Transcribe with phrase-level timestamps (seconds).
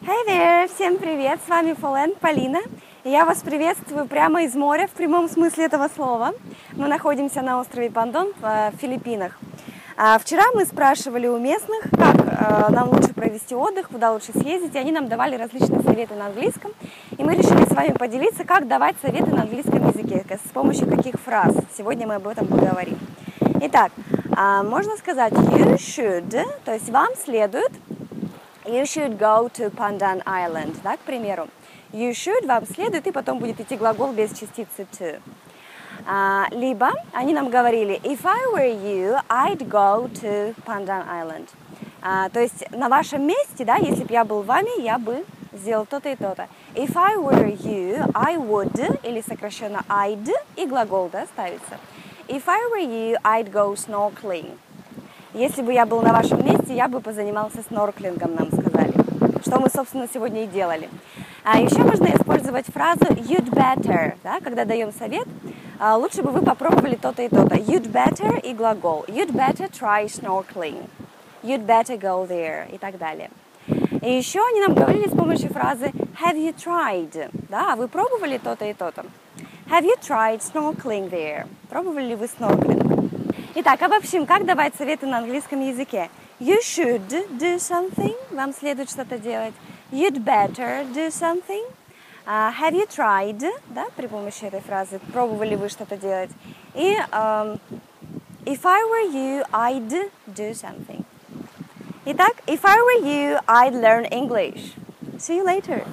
[0.00, 0.68] Hey there!
[0.72, 1.40] Всем привет!
[1.44, 2.60] С вами Фолен Полина.
[3.02, 6.34] Я вас приветствую прямо из моря, в прямом смысле этого слова.
[6.74, 9.36] Мы находимся на острове Пандон в э, Филиппинах.
[9.96, 14.76] А вчера мы спрашивали у местных, как э, нам лучше провести отдых, куда лучше съездить,
[14.76, 16.70] и они нам давали различные советы на английском.
[17.16, 21.16] И мы решили с вами поделиться, как давать советы на английском языке, с помощью каких
[21.16, 21.56] фраз.
[21.76, 23.00] Сегодня мы об этом поговорим.
[23.62, 23.90] Итак,
[24.36, 27.72] а, можно сказать you should, то есть вам следует
[28.68, 31.48] You should go to Pandan Island, да, к примеру.
[31.90, 35.22] You should вам следует, и потом будет идти глагол без частицы to.
[36.06, 41.48] А, либо они нам говорили, if I were you, I'd go to Pandan Island.
[42.02, 45.24] А, то есть на вашем месте, да, если бы я был вами, я бы
[45.54, 46.46] сделал то-то и то-то.
[46.74, 51.78] If I were you, I would, или сокращенно I'd, и глагол, да, ставится.
[52.28, 54.58] If I were you, I'd go snorkeling.
[55.34, 58.92] Если бы я был на вашем месте, я бы позанимался снорклингом, нам сказали.
[59.42, 60.88] Что мы, собственно, сегодня и делали.
[61.44, 65.26] А еще можно использовать фразу you'd better, да, когда даем совет.
[65.78, 67.56] А, лучше бы вы попробовали то-то и то-то.
[67.56, 69.04] You'd better и глагол.
[69.06, 70.88] You'd better try snorkeling.
[71.42, 73.30] You'd better go there и так далее.
[74.02, 78.64] И еще они нам говорили с помощью фразы have you tried, да, вы пробовали то-то
[78.64, 79.04] и то-то.
[79.70, 81.46] Have you tried snorkeling there?
[81.68, 82.97] Пробовали ли вы снорклинг?
[83.60, 86.10] Итак, обобщим, как давать советы на английском языке.
[86.38, 88.14] You should do something.
[88.30, 89.52] Вам следует что-то делать.
[89.90, 91.64] You'd better do something.
[92.24, 93.42] Uh, have you tried?
[93.70, 95.00] Да, при помощи этой фразы.
[95.12, 96.30] Пробовали вы что-то делать.
[96.76, 97.58] И um,
[98.46, 101.04] if I were you, I'd do something.
[102.04, 104.74] Итак, if I were you, I'd learn English.
[105.18, 105.84] See you later.